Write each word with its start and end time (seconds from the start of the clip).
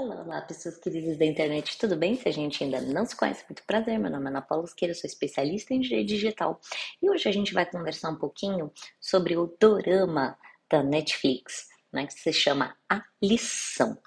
Olá, 0.00 0.22
olá, 0.22 0.40
pessoas 0.42 0.76
queridas 0.76 1.18
da 1.18 1.24
internet, 1.24 1.76
tudo 1.76 1.96
bem? 1.96 2.14
Se 2.14 2.28
a 2.28 2.30
gente 2.30 2.62
ainda 2.62 2.80
não 2.80 3.04
se 3.04 3.16
conhece, 3.16 3.44
muito 3.48 3.64
prazer. 3.64 3.98
Meu 3.98 4.08
nome 4.08 4.26
é 4.26 4.28
Ana 4.28 4.40
Paula 4.40 4.64
Esqueira, 4.64 4.94
sou 4.94 5.08
especialista 5.08 5.74
em 5.74 5.80
direito 5.80 6.06
digital 6.06 6.60
e 7.02 7.10
hoje 7.10 7.28
a 7.28 7.32
gente 7.32 7.52
vai 7.52 7.66
conversar 7.66 8.10
um 8.10 8.16
pouquinho 8.16 8.72
sobre 9.00 9.36
o 9.36 9.56
dorama 9.60 10.38
da 10.70 10.84
Netflix, 10.84 11.66
né, 11.92 12.06
que 12.06 12.12
se 12.12 12.32
chama 12.32 12.76
A 12.88 13.02
Lição. 13.20 13.98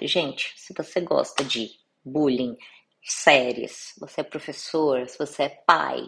Gente, 0.00 0.50
se 0.56 0.72
você 0.74 1.02
gosta 1.02 1.44
de 1.44 1.72
bullying, 2.02 2.56
séries, 3.02 3.92
você 4.00 4.22
é 4.22 4.24
professor, 4.24 5.06
se 5.06 5.18
você 5.18 5.42
é 5.42 5.48
pai, 5.50 6.06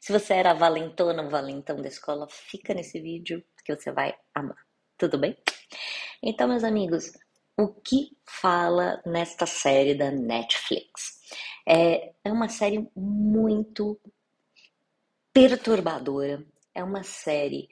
se 0.00 0.10
você 0.10 0.32
era 0.32 0.54
valentona 0.54 1.22
ou 1.22 1.28
valentão 1.28 1.76
da 1.76 1.88
escola, 1.88 2.26
fica 2.30 2.72
nesse 2.72 2.98
vídeo 2.98 3.44
que 3.62 3.76
você 3.76 3.92
vai 3.92 4.16
amar. 4.34 4.64
Tudo 4.96 5.18
bem? 5.18 5.36
Então, 6.22 6.48
meus 6.48 6.64
amigos, 6.64 7.12
o 7.56 7.68
que 7.68 8.16
fala 8.26 9.02
nesta 9.06 9.46
série 9.46 9.94
da 9.94 10.10
Netflix. 10.10 11.20
É, 11.66 12.12
é 12.24 12.32
uma 12.32 12.48
série 12.48 12.88
muito 12.94 13.98
perturbadora, 15.32 16.44
é 16.74 16.82
uma 16.82 17.02
série 17.02 17.68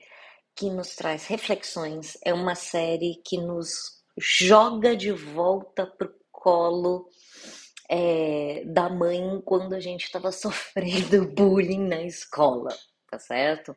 que 0.55 0.71
nos 0.71 0.95
traz 0.95 1.27
reflexões, 1.27 2.17
é 2.25 2.33
uma 2.33 2.55
série 2.55 3.21
que 3.25 3.39
nos 3.39 4.03
joga 4.19 4.97
de 4.97 5.13
volta 5.13 5.87
pro 5.87 6.15
colo 6.31 7.09
é, 7.89 8.65
da 8.67 8.89
mãe 8.89 9.41
quando 9.45 9.75
a 9.75 9.81
gente 9.81 10.05
estava 10.05 10.31
sofrendo 10.33 11.27
bullying 11.29 11.87
na 11.87 12.03
escola, 12.03 12.71
tá 13.11 13.19
certo? 13.19 13.77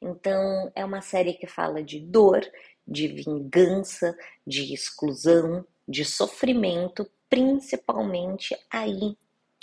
Então, 0.00 0.70
é 0.74 0.84
uma 0.84 1.00
série 1.00 1.34
que 1.34 1.46
fala 1.46 1.82
de 1.82 1.98
dor, 2.00 2.42
de 2.86 3.08
vingança, 3.08 4.16
de 4.46 4.72
exclusão, 4.74 5.66
de 5.88 6.04
sofrimento, 6.04 7.08
principalmente 7.28 8.56
aí 8.70 9.16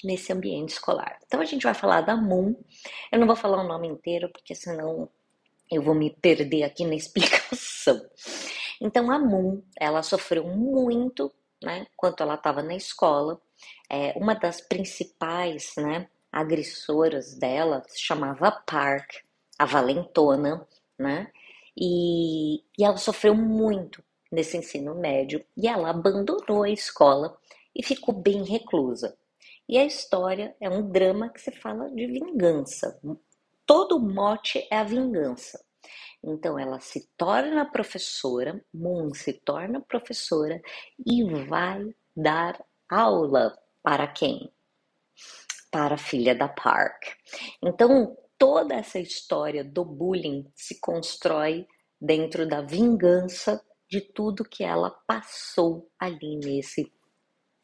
nesse 0.04 0.34
ambiente 0.34 0.70
escolar. 0.70 1.20
Então 1.26 1.40
a 1.40 1.46
gente 1.46 1.64
vai 1.64 1.74
falar 1.74 2.02
da 2.02 2.16
Moon. 2.16 2.56
Eu 3.12 3.20
não 3.20 3.28
vou 3.28 3.36
falar 3.36 3.64
o 3.64 3.68
nome 3.68 3.88
inteiro 3.88 4.30
porque 4.30 4.56
senão 4.56 5.10
eu 5.70 5.82
vou 5.82 5.96
me 5.96 6.10
perder 6.10 6.64
aqui 6.64 6.86
na 6.86 6.96
explicação. 6.96 8.02
Então 8.80 9.12
a 9.12 9.20
Moon, 9.20 9.62
ela 9.80 10.02
sofreu 10.02 10.46
muito, 10.46 11.32
né, 11.64 11.86
quando 11.96 12.22
ela 12.22 12.36
estava 12.36 12.64
na 12.64 12.76
escola. 12.76 13.40
É, 13.90 14.14
uma 14.18 14.34
das 14.34 14.60
principais, 14.60 15.74
né, 15.78 16.08
agressoras 16.32 17.36
dela 17.36 17.84
se 17.88 18.02
chamava 18.02 18.52
Park, 18.52 19.18
a 19.60 19.66
valentona, 19.66 20.66
né? 20.98 21.32
E, 21.78 22.58
e 22.78 22.84
ela 22.84 22.98
sofreu 22.98 23.34
muito 23.36 24.04
nesse 24.32 24.58
ensino 24.58 24.96
médio 24.96 25.44
e 25.58 25.68
ela 25.68 25.90
abandonou 25.90 26.64
a 26.64 26.70
escola 26.70 27.38
e 27.76 27.84
ficou 27.84 28.14
bem 28.14 28.44
reclusa. 28.44 29.18
E 29.68 29.78
a 29.78 29.86
história 29.86 30.56
é 30.60 30.70
um 30.70 30.90
drama 30.90 31.30
que 31.30 31.40
se 31.40 31.52
fala 31.52 31.90
de 31.90 32.06
vingança. 32.08 33.00
Todo 33.66 34.00
mote 34.00 34.68
é 34.70 34.78
a 34.78 34.84
vingança. 34.84 35.64
Então 36.24 36.60
ela 36.60 36.80
se 36.80 37.08
torna 37.18 37.66
professora, 37.66 38.64
Moon 38.74 39.14
se 39.14 39.34
torna 39.34 39.82
professora 39.82 40.62
e 41.06 41.24
vai 41.46 41.96
dar 42.16 42.64
aula 42.90 43.58
para 43.82 44.08
quem? 44.08 44.52
Para 45.72 45.96
a 45.96 45.98
filha 45.98 46.36
da 46.36 46.48
Park. 46.48 47.04
Então 47.64 48.16
toda 48.42 48.74
essa 48.74 48.98
história 48.98 49.64
do 49.64 49.86
bullying 49.86 50.52
se 50.56 50.80
constrói 50.80 51.68
dentro 52.02 52.48
da 52.48 52.60
vingança 52.60 53.64
de 53.88 54.02
tudo 54.02 54.44
que 54.44 54.64
ela 54.64 54.90
passou 54.90 55.88
ali 56.00 56.38
nesse 56.38 56.92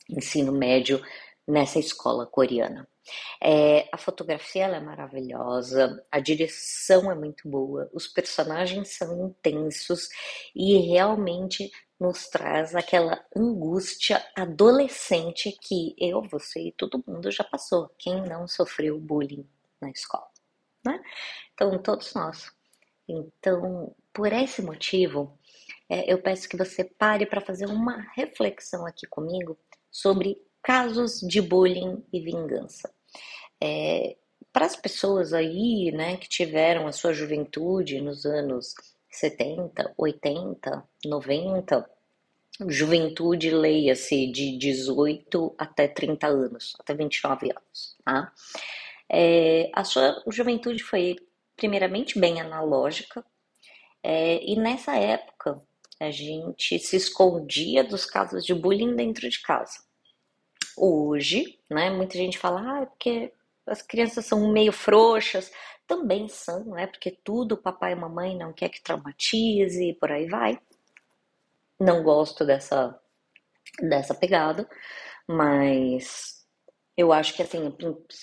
ensino 0.08 0.52
médio, 0.52 1.04
nessa 1.48 1.80
escola 1.80 2.28
coreana. 2.28 2.88
É, 3.42 3.90
a 3.92 3.98
fotografia 3.98 4.66
é 4.66 4.80
maravilhosa, 4.80 6.06
a 6.12 6.20
direção 6.20 7.12
é 7.12 7.16
muito 7.16 7.50
boa, 7.50 7.90
os 7.92 8.08
personagens 8.08 8.90
são 8.90 9.30
intensos 9.30 10.10
e 10.56 10.78
realmente 10.78 11.72
nos 12.00 12.28
traz 12.28 12.76
aquela 12.76 13.26
angústia 13.36 14.24
adolescente 14.36 15.58
que 15.60 15.96
eu, 15.98 16.22
você 16.22 16.68
e 16.68 16.72
todo 16.72 17.04
mundo 17.08 17.32
já 17.32 17.44
passou. 17.44 17.90
Quem 17.98 18.22
não 18.22 18.48
sofreu 18.48 19.00
bullying 19.00 19.50
na 19.82 19.90
escola? 19.90 20.37
Né? 20.88 21.02
Então, 21.54 21.78
todos 21.80 22.14
nós. 22.14 22.52
Então, 23.08 23.96
por 24.14 24.32
esse 24.34 24.62
motivo, 24.62 25.38
é, 25.90 26.12
eu 26.12 26.22
peço 26.22 26.50
que 26.50 26.58
você 26.58 26.84
pare 26.84 27.26
para 27.26 27.42
fazer 27.42 27.66
uma 27.66 28.06
reflexão 28.16 28.86
aqui 28.86 29.08
comigo 29.08 29.58
sobre 29.92 30.38
casos 30.62 31.20
de 31.22 31.42
bullying 31.42 32.04
e 32.12 32.20
vingança. 32.20 32.94
É, 33.62 34.18
para 34.52 34.66
as 34.66 34.76
pessoas 34.76 35.34
aí, 35.34 35.92
né, 35.92 36.18
que 36.18 36.28
tiveram 36.28 36.88
a 36.88 36.92
sua 36.92 37.14
juventude 37.14 38.02
nos 38.02 38.26
anos 38.26 38.74
70, 39.10 39.94
80, 39.98 40.84
90, 41.06 41.90
juventude, 42.68 43.52
leia-se 43.52 44.28
de 44.32 44.58
18 44.58 45.56
até 45.58 45.88
30 45.88 46.28
anos, 46.28 46.76
até 46.80 46.94
29 46.94 47.52
anos, 47.52 47.96
tá? 48.04 48.34
É, 49.10 49.70
a 49.74 49.84
sua 49.84 50.22
juventude 50.28 50.84
foi, 50.84 51.16
primeiramente, 51.56 52.20
bem 52.20 52.42
analógica, 52.42 53.24
é, 54.04 54.44
e 54.44 54.56
nessa 54.56 54.96
época 54.96 55.62
a 56.00 56.12
gente 56.12 56.78
se 56.80 56.96
escondia 56.96 57.84
dos 57.84 58.06
casos 58.06 58.46
de 58.46 58.54
bullying 58.54 58.96
dentro 58.96 59.30
de 59.30 59.42
casa. 59.42 59.80
Hoje, 60.78 61.60
né, 61.70 61.90
muita 61.90 62.18
gente 62.18 62.38
fala, 62.38 62.62
ah, 62.62 62.82
é 62.84 62.86
porque 62.86 63.34
as 63.66 63.82
crianças 63.82 64.26
são 64.26 64.52
meio 64.52 64.72
frouxas, 64.72 65.52
também 65.88 66.28
são, 66.28 66.66
né? 66.66 66.88
Porque 66.88 67.12
tudo 67.12 67.58
papai 67.58 67.94
e 67.94 67.96
mamãe 67.96 68.38
não 68.38 68.54
quer 68.54 68.70
que 68.70 68.82
traumatize 68.82 69.94
por 70.00 70.12
aí 70.12 70.28
vai. 70.28 70.60
Não 71.80 72.04
gosto 72.04 72.46
dessa, 72.46 73.00
dessa 73.82 74.14
pegada, 74.14 74.70
mas 75.28 76.46
eu 76.96 77.14
acho 77.14 77.34
que 77.36 77.42
assim, 77.42 77.74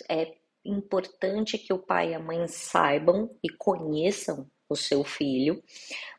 é 0.09 0.35
importante 0.65 1.59
que 1.59 1.73
o 1.73 1.79
pai 1.79 2.11
e 2.11 2.15
a 2.15 2.19
mãe 2.19 2.47
saibam 2.49 3.31
e 3.43 3.49
conheçam 3.51 4.51
o 4.69 4.77
seu 4.77 5.05
filho. 5.05 5.63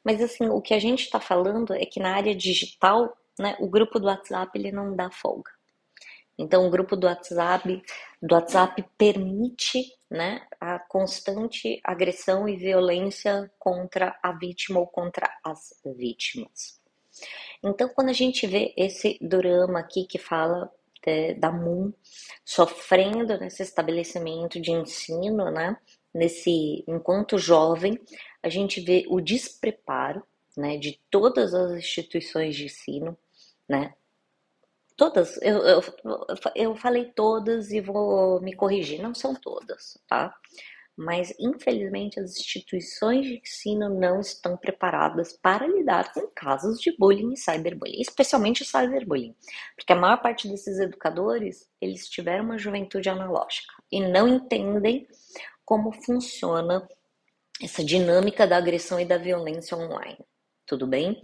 Mas 0.03 0.21
assim, 0.21 0.47
o 0.47 0.61
que 0.61 0.73
a 0.73 0.79
gente 0.79 1.03
está 1.03 1.19
falando 1.19 1.73
é 1.73 1.85
que 1.85 1.99
na 1.99 2.15
área 2.15 2.35
digital, 2.35 3.15
né, 3.39 3.55
o 3.59 3.67
grupo 3.67 3.99
do 3.99 4.07
WhatsApp 4.07 4.57
ele 4.57 4.71
não 4.71 4.95
dá 4.95 5.09
folga. 5.11 5.51
Então, 6.37 6.67
o 6.67 6.69
grupo 6.69 6.97
do 6.97 7.07
WhatsApp, 7.07 7.81
do 8.21 8.35
WhatsApp 8.35 8.83
permite 8.97 9.85
né, 10.09 10.45
a 10.59 10.79
constante 10.79 11.79
agressão 11.83 12.47
e 12.47 12.57
violência 12.57 13.49
contra 13.57 14.17
a 14.21 14.33
vítima 14.33 14.79
ou 14.79 14.87
contra 14.87 15.29
as 15.43 15.79
vítimas. 15.97 16.81
Então, 17.63 17.87
quando 17.87 18.09
a 18.09 18.13
gente 18.13 18.45
vê 18.45 18.73
esse 18.75 19.17
drama 19.21 19.79
aqui 19.79 20.05
que 20.05 20.19
fala 20.19 20.69
da 21.39 21.51
MUN 21.51 21.91
sofrendo 22.43 23.37
nesse 23.39 23.63
estabelecimento 23.63 24.59
de 24.59 24.71
ensino, 24.71 25.51
né? 25.51 25.77
Nesse, 26.13 26.83
enquanto 26.87 27.37
jovem, 27.37 27.99
a 28.41 28.49
gente 28.49 28.79
vê 28.79 29.05
o 29.09 29.19
despreparo, 29.19 30.23
né, 30.55 30.77
de 30.77 30.99
todas 31.09 31.53
as 31.53 31.71
instituições 31.71 32.55
de 32.55 32.65
ensino, 32.65 33.17
né? 33.67 33.93
Todas, 34.95 35.37
eu, 35.41 35.57
eu, 35.57 35.83
eu 36.55 36.75
falei 36.75 37.11
todas 37.11 37.69
e 37.71 37.81
vou 37.81 38.39
me 38.39 38.55
corrigir, 38.55 39.01
não 39.01 39.13
são 39.13 39.35
todas, 39.35 39.97
tá? 40.07 40.33
Mas 40.97 41.33
infelizmente 41.39 42.19
as 42.19 42.37
instituições 42.37 43.25
de 43.25 43.39
ensino 43.39 43.89
não 43.89 44.21
estão 44.21 44.55
preparadas 44.55 45.33
para 45.33 45.67
lidar 45.67 46.13
com 46.13 46.27
casos 46.33 46.79
de 46.79 46.95
bullying 46.97 47.33
e 47.33 47.37
cyberbullying, 47.37 48.01
especialmente 48.01 48.61
o 48.61 48.65
cyberbullying, 48.65 49.35
porque 49.75 49.91
a 49.91 49.95
maior 49.95 50.21
parte 50.21 50.47
desses 50.47 50.79
educadores, 50.79 51.69
eles 51.81 52.07
tiveram 52.07 52.45
uma 52.45 52.57
juventude 52.57 53.09
analógica 53.09 53.73
e 53.91 53.99
não 54.01 54.27
entendem 54.27 55.07
como 55.65 55.91
funciona 55.91 56.87
essa 57.61 57.83
dinâmica 57.83 58.47
da 58.47 58.57
agressão 58.57 58.99
e 58.99 59.05
da 59.05 59.17
violência 59.17 59.75
online. 59.75 60.19
Tudo 60.65 60.87
bem? 60.87 61.21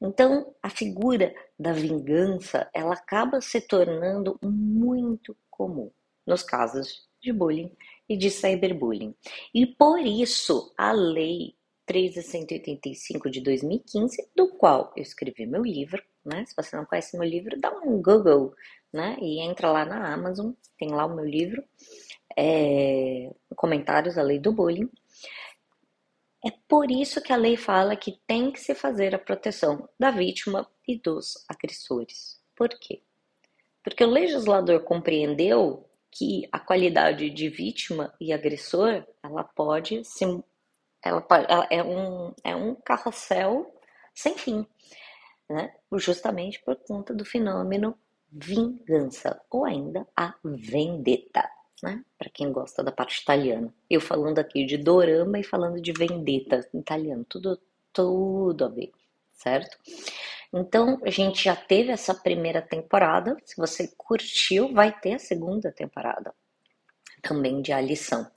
Então, 0.00 0.54
a 0.62 0.68
figura 0.68 1.34
da 1.58 1.72
vingança, 1.72 2.68
ela 2.74 2.94
acaba 2.94 3.40
se 3.40 3.60
tornando 3.60 4.38
muito 4.42 5.36
comum 5.50 5.90
nos 6.26 6.42
casos 6.42 7.08
de 7.20 7.32
bullying 7.32 7.74
e 8.08 8.16
de 8.16 8.30
cyberbullying. 8.30 9.14
E 9.54 9.66
por 9.66 10.00
isso 10.00 10.72
a 10.76 10.92
lei 10.92 11.54
1385 11.90 13.30
de 13.30 13.40
2015, 13.40 14.30
do 14.34 14.48
qual 14.56 14.92
eu 14.96 15.02
escrevi 15.02 15.46
meu 15.46 15.62
livro, 15.62 16.02
né? 16.24 16.44
Se 16.46 16.54
você 16.56 16.76
não 16.76 16.84
conhece 16.84 17.18
meu 17.18 17.28
livro, 17.28 17.60
dá 17.60 17.70
um 17.70 18.00
Google, 18.00 18.54
né? 18.92 19.16
E 19.20 19.40
entra 19.40 19.70
lá 19.70 19.84
na 19.84 20.12
Amazon, 20.12 20.52
tem 20.78 20.90
lá 20.90 21.06
o 21.06 21.14
meu 21.14 21.24
livro, 21.24 21.62
é, 22.36 23.30
comentários 23.56 24.14
da 24.14 24.22
lei 24.22 24.38
do 24.38 24.52
bullying. 24.52 24.90
É 26.44 26.50
por 26.68 26.90
isso 26.90 27.22
que 27.22 27.32
a 27.32 27.36
lei 27.36 27.56
fala 27.56 27.94
que 27.94 28.18
tem 28.26 28.50
que 28.50 28.58
se 28.58 28.74
fazer 28.74 29.14
a 29.14 29.18
proteção 29.18 29.88
da 29.98 30.10
vítima 30.10 30.68
e 30.86 30.98
dos 30.98 31.44
agressores. 31.48 32.40
Por 32.56 32.68
quê? 32.68 33.02
Porque 33.82 34.02
o 34.02 34.10
legislador 34.10 34.80
compreendeu 34.80 35.88
que 36.12 36.46
a 36.52 36.60
qualidade 36.60 37.30
de 37.30 37.48
vítima 37.48 38.14
e 38.20 38.32
agressor, 38.32 39.04
ela 39.22 39.42
pode 39.42 40.04
se 40.04 40.24
ela, 41.02 41.26
ela 41.48 41.66
é 41.70 41.82
um 41.82 42.34
é 42.44 42.54
um 42.54 42.74
carrossel 42.74 43.74
sem 44.14 44.36
fim, 44.36 44.66
né? 45.48 45.74
Justamente 45.94 46.62
por 46.62 46.76
conta 46.76 47.14
do 47.14 47.24
fenômeno 47.24 47.98
vingança 48.30 49.40
ou 49.50 49.64
ainda 49.64 50.06
a 50.16 50.34
vendetta, 50.44 51.48
né? 51.82 52.04
Para 52.18 52.30
quem 52.30 52.52
gosta 52.52 52.84
da 52.84 52.92
parte 52.92 53.20
italiana. 53.20 53.74
Eu 53.90 54.00
falando 54.00 54.38
aqui 54.38 54.64
de 54.64 54.76
dorama 54.76 55.38
e 55.38 55.44
falando 55.44 55.80
de 55.80 55.92
vendetta 55.92 56.68
italiano, 56.74 57.24
tudo 57.28 57.58
tudo 57.92 58.64
a 58.64 58.68
ver, 58.68 58.90
certo? 59.32 59.76
Então, 60.52 61.00
a 61.02 61.10
gente 61.10 61.44
já 61.44 61.56
teve 61.56 61.90
essa 61.90 62.14
primeira 62.14 62.60
temporada. 62.60 63.36
Se 63.44 63.56
você 63.56 63.88
curtiu, 63.96 64.72
vai 64.72 64.92
ter 64.92 65.14
a 65.14 65.18
segunda 65.18 65.72
temporada 65.72 66.34
também 67.22 67.62
de 67.62 67.72
A 67.72 67.80
Lição. 67.80 68.30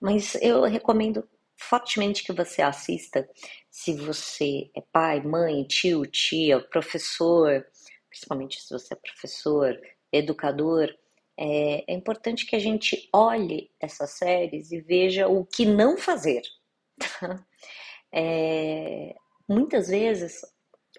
Mas 0.00 0.34
eu 0.36 0.62
recomendo 0.62 1.28
fortemente 1.56 2.24
que 2.24 2.32
você 2.32 2.62
assista 2.62 3.28
se 3.70 3.92
você 3.94 4.70
é 4.74 4.80
pai, 4.92 5.20
mãe, 5.20 5.64
tio, 5.64 6.06
tia, 6.06 6.60
professor, 6.60 7.64
principalmente 8.08 8.62
se 8.62 8.72
você 8.72 8.94
é 8.94 8.96
professor, 8.96 9.78
educador. 10.10 10.88
É, 11.36 11.92
é 11.92 11.94
importante 11.94 12.46
que 12.46 12.56
a 12.56 12.58
gente 12.58 13.08
olhe 13.12 13.70
essas 13.78 14.12
séries 14.12 14.72
e 14.72 14.80
veja 14.80 15.28
o 15.28 15.44
que 15.44 15.66
não 15.66 15.98
fazer. 15.98 16.42
É, 18.12 19.14
muitas 19.48 19.86
vezes 19.86 20.40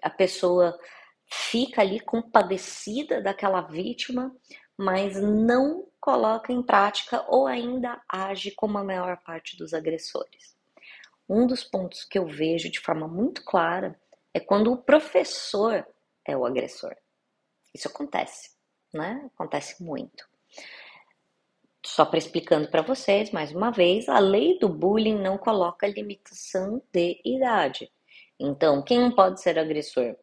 a 0.02 0.10
pessoa 0.10 0.78
fica 1.26 1.80
ali 1.80 2.00
compadecida 2.00 3.22
daquela 3.22 3.62
vítima, 3.62 4.34
mas 4.76 5.20
não 5.20 5.88
coloca 6.00 6.52
em 6.52 6.62
prática 6.62 7.24
ou 7.28 7.46
ainda 7.46 8.02
age 8.08 8.50
como 8.50 8.76
a 8.78 8.84
maior 8.84 9.16
parte 9.22 9.56
dos 9.56 9.72
agressores. 9.72 10.56
Um 11.28 11.46
dos 11.46 11.62
pontos 11.62 12.04
que 12.04 12.18
eu 12.18 12.26
vejo 12.26 12.70
de 12.70 12.80
forma 12.80 13.06
muito 13.06 13.44
clara 13.44 13.98
é 14.34 14.40
quando 14.40 14.72
o 14.72 14.76
professor 14.76 15.86
é 16.26 16.36
o 16.36 16.44
agressor. 16.44 16.94
Isso 17.74 17.88
acontece, 17.88 18.50
né? 18.92 19.30
Acontece 19.34 19.82
muito. 19.82 20.26
Só 21.84 22.04
para 22.04 22.18
explicando 22.18 22.70
para 22.70 22.82
vocês, 22.82 23.30
mais 23.30 23.52
uma 23.52 23.70
vez, 23.70 24.08
a 24.08 24.18
lei 24.18 24.58
do 24.58 24.68
bullying 24.68 25.20
não 25.20 25.36
coloca 25.36 25.86
limitação 25.86 26.82
de 26.92 27.20
idade. 27.24 27.90
Então, 28.44 28.82
quem 28.82 29.08
pode 29.14 29.40
ser 29.40 29.56
agressor? 29.56 30.16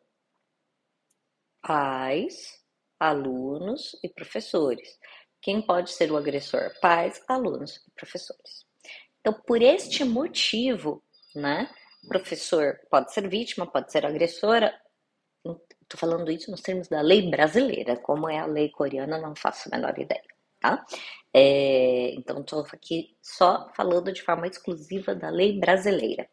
Pais, 1.61 2.61
alunos 2.99 3.97
e 4.03 4.09
professores. 4.09 4.99
Quem 5.41 5.61
pode 5.61 5.91
ser 5.91 6.11
o 6.11 6.17
agressor? 6.17 6.69
Pais, 6.81 7.23
alunos 7.29 7.77
e 7.77 7.91
professores. 7.91 8.65
Então, 9.21 9.33
por 9.47 9.61
este 9.61 10.03
motivo, 10.03 11.01
né? 11.33 11.73
Professor 12.09 12.77
pode 12.91 13.13
ser 13.13 13.29
vítima, 13.29 13.65
pode 13.65 13.89
ser 13.89 14.05
agressora. 14.05 14.77
Estou 15.45 15.97
falando 15.97 16.29
isso 16.29 16.51
nos 16.51 16.61
termos 16.61 16.89
da 16.89 16.99
lei 16.99 17.29
brasileira, 17.29 17.95
como 17.95 18.29
é 18.29 18.37
a 18.37 18.45
lei 18.45 18.69
coreana, 18.69 19.17
não 19.17 19.33
faço 19.33 19.69
a 19.69 19.77
menor 19.77 19.97
ideia, 19.97 20.21
tá? 20.59 20.85
É, 21.33 22.13
então, 22.15 22.41
estou 22.41 22.65
aqui 22.73 23.15
só 23.21 23.71
falando 23.73 24.11
de 24.11 24.21
forma 24.21 24.45
exclusiva 24.45 25.15
da 25.15 25.29
lei 25.29 25.57
brasileira. 25.57 26.29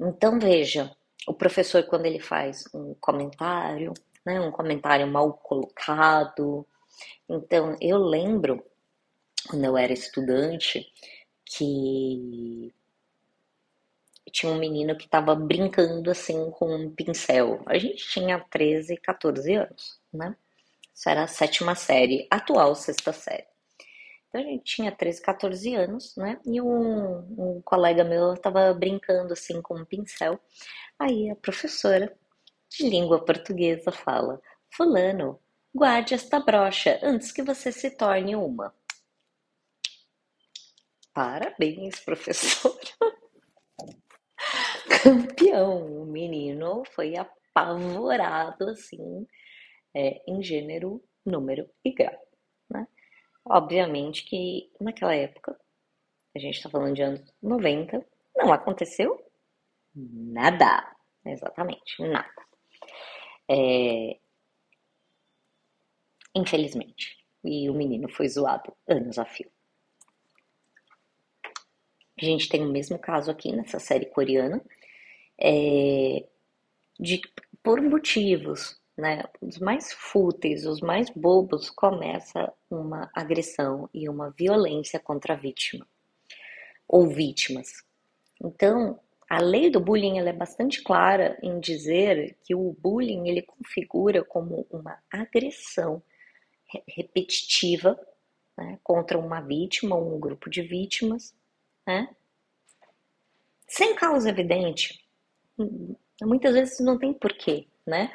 Então, 0.00 0.38
veja, 0.40 0.90
o 1.26 1.34
professor, 1.34 1.84
quando 1.84 2.06
ele 2.06 2.20
faz 2.20 2.64
um 2.74 2.94
comentário, 3.00 3.92
né, 4.24 4.40
um 4.40 4.50
comentário 4.50 5.06
mal 5.06 5.32
colocado. 5.34 6.66
Então, 7.28 7.76
eu 7.80 7.98
lembro, 7.98 8.64
quando 9.48 9.64
eu 9.64 9.76
era 9.76 9.92
estudante, 9.92 10.86
que 11.44 12.72
tinha 14.30 14.50
um 14.50 14.58
menino 14.58 14.96
que 14.96 15.04
estava 15.04 15.34
brincando 15.34 16.10
assim 16.10 16.50
com 16.52 16.74
um 16.74 16.90
pincel. 16.90 17.62
A 17.66 17.78
gente 17.78 18.06
tinha 18.08 18.40
13, 18.50 18.96
14 18.96 19.54
anos, 19.54 20.00
né? 20.12 20.34
Isso 20.94 21.08
era 21.08 21.24
a 21.24 21.26
sétima 21.26 21.74
série, 21.74 22.26
atual 22.30 22.74
sexta 22.74 23.12
série. 23.12 23.51
Então 24.32 24.40
a 24.40 24.44
gente 24.44 24.64
tinha 24.64 24.90
13, 24.90 25.20
14 25.20 25.74
anos, 25.74 26.16
né? 26.16 26.40
E 26.46 26.58
um, 26.58 27.18
um 27.58 27.62
colega 27.62 28.02
meu 28.02 28.32
estava 28.32 28.72
brincando 28.72 29.34
assim 29.34 29.60
com 29.60 29.78
um 29.78 29.84
pincel. 29.84 30.40
Aí 30.98 31.28
a 31.28 31.36
professora 31.36 32.16
de 32.70 32.88
língua 32.88 33.22
portuguesa 33.22 33.92
fala: 33.92 34.40
Fulano, 34.74 35.38
guarde 35.74 36.14
esta 36.14 36.40
brocha 36.40 36.98
antes 37.02 37.30
que 37.30 37.42
você 37.42 37.70
se 37.70 37.90
torne 37.90 38.34
uma. 38.34 38.74
Parabéns, 41.12 42.00
professora. 42.04 42.78
Campeão. 45.02 46.02
O 46.02 46.06
menino 46.06 46.84
foi 46.94 47.16
apavorado 47.16 48.70
assim, 48.70 49.26
é, 49.94 50.22
em 50.26 50.42
gênero, 50.42 51.04
número 51.24 51.68
e 51.84 51.92
grau. 51.92 52.18
Né? 52.70 52.86
Obviamente 53.44 54.24
que 54.24 54.70
naquela 54.80 55.14
época, 55.14 55.58
a 56.34 56.38
gente 56.38 56.56
está 56.56 56.70
falando 56.70 56.94
de 56.94 57.02
anos 57.02 57.34
90, 57.42 58.04
não 58.36 58.52
aconteceu 58.52 59.22
Nada. 59.94 60.96
Exatamente, 61.24 62.02
nada. 62.02 62.46
É... 63.48 64.18
Infelizmente. 66.34 67.18
E 67.44 67.68
o 67.68 67.74
menino 67.74 68.08
foi 68.08 68.28
zoado 68.28 68.74
anos 68.88 69.18
a 69.18 69.24
fio. 69.24 69.50
A 72.20 72.24
gente 72.24 72.48
tem 72.48 72.62
o 72.64 72.70
mesmo 72.70 72.98
caso 72.98 73.30
aqui 73.30 73.52
nessa 73.52 73.78
série 73.78 74.06
coreana, 74.06 74.62
é... 75.38 76.26
de 76.98 77.20
por 77.62 77.80
motivos, 77.80 78.80
né, 79.02 79.24
os 79.40 79.58
mais 79.58 79.92
fúteis, 79.92 80.64
os 80.64 80.80
mais 80.80 81.10
bobos, 81.10 81.68
começa 81.68 82.52
uma 82.70 83.10
agressão 83.12 83.90
e 83.92 84.08
uma 84.08 84.30
violência 84.30 85.00
contra 85.00 85.34
a 85.34 85.36
vítima 85.36 85.84
ou 86.86 87.08
vítimas. 87.08 87.82
Então, 88.40 89.00
a 89.28 89.42
lei 89.42 89.70
do 89.70 89.80
bullying 89.80 90.20
é 90.20 90.32
bastante 90.32 90.84
clara 90.84 91.36
em 91.42 91.58
dizer 91.58 92.38
que 92.44 92.54
o 92.54 92.76
bullying 92.78 93.28
ele 93.28 93.42
configura 93.42 94.24
como 94.24 94.64
uma 94.70 94.96
agressão 95.10 96.00
repetitiva 96.86 97.98
né, 98.56 98.78
contra 98.84 99.18
uma 99.18 99.40
vítima 99.40 99.96
ou 99.96 100.14
um 100.14 100.20
grupo 100.20 100.48
de 100.48 100.62
vítimas, 100.62 101.34
né, 101.84 102.08
sem 103.66 103.96
causa 103.96 104.28
evidente. 104.28 105.04
Muitas 106.22 106.54
vezes 106.54 106.78
não 106.78 106.96
tem 106.96 107.12
porquê, 107.12 107.66
né? 107.84 108.12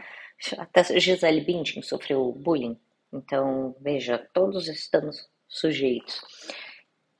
Até 0.57 0.83
Gisele 0.99 1.41
Bündchen 1.41 1.81
sofreu 1.81 2.31
bullying, 2.31 2.79
então 3.11 3.75
veja, 3.81 4.17
todos 4.33 4.67
estamos 4.67 5.27
sujeitos. 5.47 6.21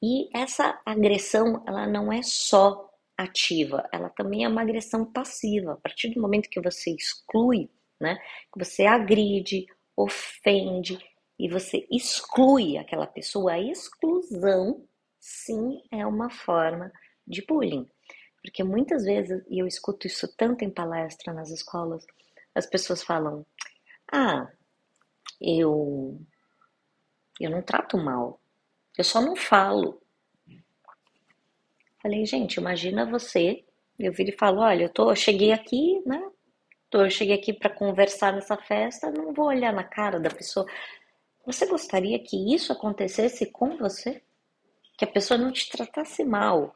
E 0.02 0.30
essa 0.38 0.80
agressão, 0.86 1.64
ela 1.68 1.88
não 1.88 2.12
é 2.12 2.22
só 2.22 2.88
ativa, 3.18 3.88
ela 3.92 4.10
também 4.10 4.44
é 4.44 4.48
uma 4.48 4.62
agressão 4.62 5.04
passiva. 5.12 5.74
A 5.74 5.78
partir 5.78 6.10
do 6.10 6.22
momento 6.22 6.50
que 6.50 6.62
você 6.62 6.92
exclui, 6.92 7.70
né, 8.00 8.18
que 8.54 8.64
você 8.64 8.86
agride, 8.86 9.66
ofende 9.96 11.00
e 11.40 11.50
você 11.50 11.88
exclui 11.92 12.78
aquela 12.78 13.08
pessoa, 13.08 13.54
a 13.54 13.60
exclusão 13.60 14.86
sim 15.20 15.82
é 15.92 16.06
uma 16.06 16.30
forma 16.30 16.92
de 17.26 17.44
bullying. 17.46 17.88
Porque 18.44 18.64
muitas 18.64 19.04
vezes, 19.04 19.44
e 19.50 19.60
eu 19.60 19.68
escuto 19.68 20.06
isso 20.06 20.28
tanto 20.38 20.64
em 20.64 20.70
palestra 20.70 21.34
nas 21.34 21.50
escolas, 21.50 22.06
as 22.58 22.66
pessoas 22.66 23.04
falam: 23.04 23.46
"Ah, 24.12 24.48
eu 25.42 26.20
eu 27.40 27.52
não 27.52 27.62
trato 27.62 27.98
mal. 27.98 28.40
Eu 28.98 29.04
só 29.04 29.22
não 29.22 29.36
falo. 29.36 30.02
Falei, 32.02 32.26
gente, 32.26 32.56
imagina 32.56 33.06
você. 33.06 33.64
Eu 34.00 34.12
vi 34.12 34.30
e 34.30 34.38
falo, 34.38 34.62
olha, 34.62 34.84
eu 34.84 34.90
tô, 34.90 35.12
eu 35.12 35.16
cheguei 35.16 35.52
aqui, 35.52 36.02
né? 36.06 36.22
Eu 36.92 37.10
cheguei 37.10 37.36
aqui 37.36 37.54
para 37.54 37.70
conversar 37.70 38.34
nessa 38.34 38.56
festa, 38.58 39.12
não 39.12 39.34
vou 39.34 39.48
olhar 39.48 39.74
na 39.74 39.84
cara 39.84 40.20
da 40.20 40.30
pessoa. 40.30 40.66
Você 41.46 41.66
gostaria 41.66 42.18
que 42.20 42.54
isso 42.54 42.72
acontecesse 42.72 43.46
com 43.52 43.78
você? 43.78 44.22
Que 44.98 45.06
a 45.06 45.08
pessoa 45.08 45.38
não 45.38 45.52
te 45.52 45.70
tratasse 45.70 46.24
mal? 46.24 46.74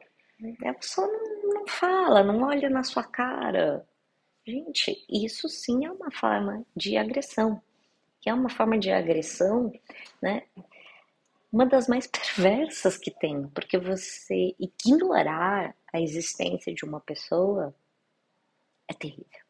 A 0.64 0.74
pessoa 0.74 1.06
não, 1.06 1.54
não 1.54 1.66
fala, 1.66 2.22
não 2.22 2.42
olha 2.42 2.68
na 2.68 2.82
sua 2.82 3.04
cara. 3.04 3.86
Gente, 4.46 5.04
isso 5.08 5.48
sim 5.48 5.84
é 5.84 5.90
uma 5.90 6.10
forma 6.10 6.64
de 6.74 6.96
agressão. 6.96 7.62
Que 8.20 8.30
é 8.30 8.34
uma 8.34 8.48
forma 8.48 8.78
de 8.78 8.90
agressão, 8.90 9.72
né? 10.20 10.44
uma 11.52 11.66
das 11.66 11.86
mais 11.86 12.06
perversas 12.06 12.96
que 12.96 13.10
tem, 13.10 13.46
porque 13.48 13.76
você 13.76 14.56
ignorar 14.58 15.76
a 15.92 16.00
existência 16.00 16.72
de 16.72 16.84
uma 16.84 16.98
pessoa 16.98 17.74
é 18.88 18.94
terrível. 18.94 19.42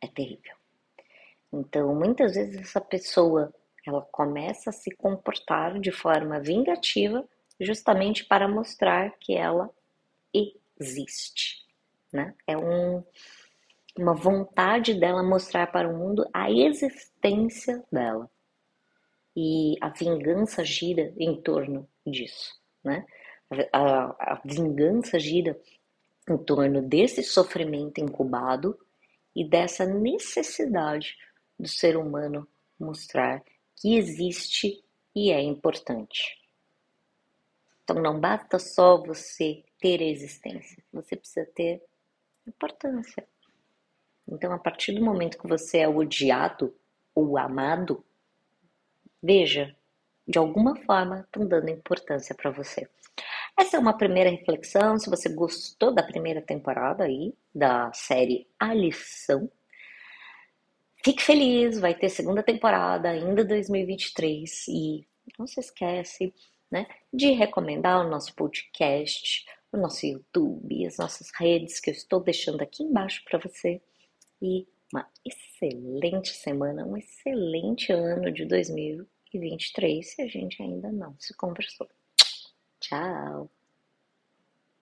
É 0.00 0.08
terrível. 0.08 0.56
Então, 1.52 1.94
muitas 1.94 2.34
vezes 2.34 2.56
essa 2.56 2.80
pessoa 2.80 3.52
ela 3.86 4.00
começa 4.00 4.70
a 4.70 4.72
se 4.72 4.90
comportar 4.92 5.78
de 5.78 5.92
forma 5.92 6.40
vingativa 6.40 7.28
justamente 7.60 8.24
para 8.24 8.48
mostrar 8.48 9.10
que 9.18 9.34
ela 9.36 9.68
existe, 10.80 11.66
né? 12.10 12.34
É 12.46 12.56
um, 12.56 13.04
uma 13.96 14.14
vontade 14.14 14.94
dela 14.94 15.22
mostrar 15.22 15.66
para 15.70 15.88
o 15.88 15.96
mundo 15.96 16.28
a 16.32 16.50
existência 16.50 17.84
dela. 17.90 18.30
E 19.36 19.76
a 19.80 19.88
vingança 19.88 20.64
gira 20.64 21.12
em 21.16 21.40
torno 21.40 21.88
disso, 22.06 22.54
né? 22.84 23.06
A, 23.72 24.34
a 24.34 24.42
vingança 24.44 25.18
gira 25.18 25.58
em 26.28 26.38
torno 26.38 26.82
desse 26.82 27.22
sofrimento 27.22 28.00
incubado 28.00 28.78
e 29.34 29.46
dessa 29.46 29.84
necessidade 29.84 31.16
do 31.58 31.68
ser 31.68 31.96
humano 31.96 32.46
mostrar 32.78 33.42
que 33.76 33.96
existe 33.96 34.82
e 35.14 35.30
é 35.30 35.40
importante. 35.40 36.38
Então 37.82 38.00
não 38.00 38.20
basta 38.20 38.58
só 38.58 38.96
você 39.02 39.64
ter 39.78 40.00
existência, 40.00 40.82
você 40.92 41.16
precisa 41.16 41.46
ter 41.54 41.82
importância. 42.46 43.26
Então, 44.32 44.52
a 44.52 44.58
partir 44.58 44.92
do 44.92 45.04
momento 45.04 45.38
que 45.38 45.46
você 45.46 45.78
é 45.78 45.88
odiado 45.88 46.74
ou 47.14 47.36
amado, 47.36 48.04
veja, 49.22 49.76
de 50.26 50.38
alguma 50.38 50.74
forma 50.76 51.20
estão 51.20 51.46
dando 51.46 51.68
importância 51.68 52.34
para 52.34 52.50
você. 52.50 52.88
Essa 53.58 53.76
é 53.76 53.80
uma 53.80 53.96
primeira 53.96 54.30
reflexão. 54.30 54.98
Se 54.98 55.10
você 55.10 55.28
gostou 55.28 55.94
da 55.94 56.02
primeira 56.02 56.40
temporada 56.40 57.04
aí 57.04 57.34
da 57.54 57.92
série 57.92 58.48
A 58.58 58.72
Lição, 58.72 59.50
fique 61.04 61.22
feliz, 61.22 61.78
vai 61.78 61.94
ter 61.94 62.08
segunda 62.08 62.42
temporada 62.42 63.10
ainda 63.10 63.44
2023 63.44 64.68
e 64.68 65.06
não 65.38 65.46
se 65.46 65.60
esquece, 65.60 66.34
né, 66.70 66.86
de 67.12 67.32
recomendar 67.32 68.04
o 68.04 68.08
nosso 68.08 68.34
podcast, 68.34 69.44
o 69.70 69.76
nosso 69.76 70.06
YouTube, 70.06 70.86
as 70.86 70.96
nossas 70.96 71.30
redes 71.38 71.78
que 71.78 71.90
eu 71.90 71.94
estou 71.94 72.20
deixando 72.20 72.62
aqui 72.62 72.82
embaixo 72.82 73.22
para 73.28 73.38
você 73.38 73.82
e 74.42 74.66
uma 74.92 75.08
excelente 75.24 76.34
semana, 76.34 76.84
um 76.84 76.96
excelente 76.96 77.92
ano 77.92 78.30
de 78.30 78.44
2023 78.44 80.06
se 80.06 80.20
a 80.20 80.26
gente 80.26 80.60
ainda 80.62 80.92
não 80.92 81.16
se 81.18 81.32
conversou. 81.34 81.88
Tchau! 82.80 83.48